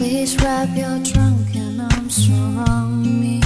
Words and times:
Please 0.00 0.34
wrap 0.42 0.74
your 0.74 0.98
drunken 1.00 1.78
arms 1.78 2.30
around 2.30 3.20
me 3.20 3.42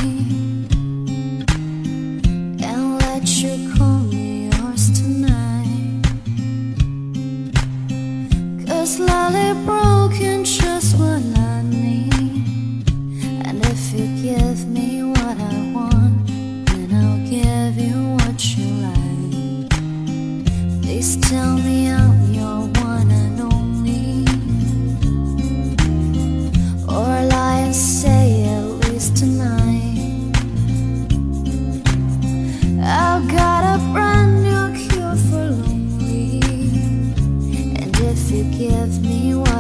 and 2.63 2.97
let 3.01 3.27
you 3.27 3.75
call 3.75 3.99
me 3.99 4.51
yours 4.51 4.89
tonight. 4.97 6.05
Cause 8.69 8.99
slowly 8.99 9.53
broken. 9.67 10.45
to 38.35 38.43
give 38.51 39.01
me 39.01 39.33
one. 39.37 39.54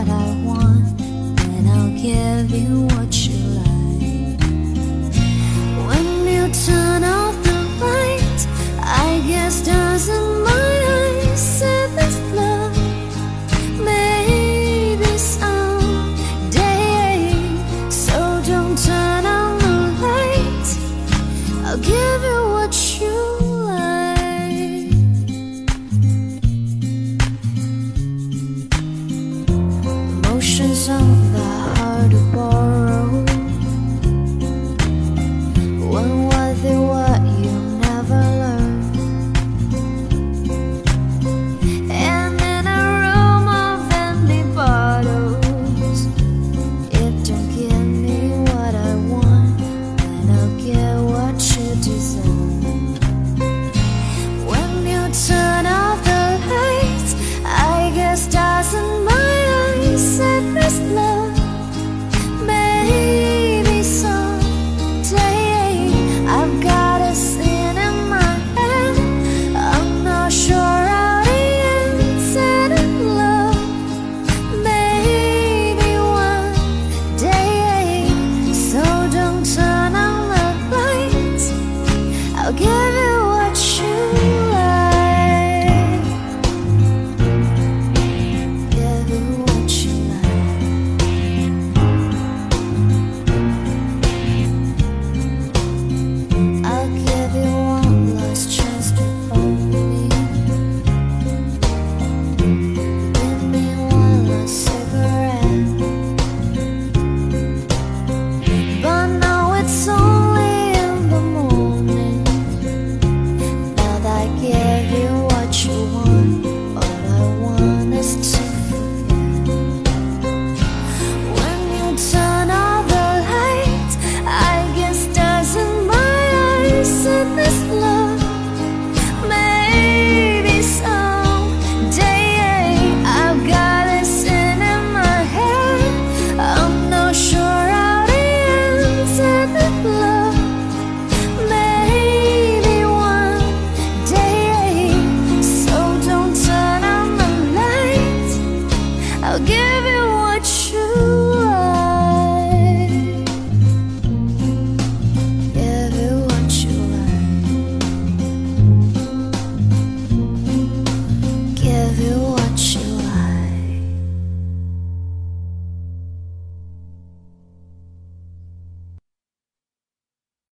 I'll 149.26 149.38
give 149.38 149.84
you 149.86 150.04
one. 150.04 150.33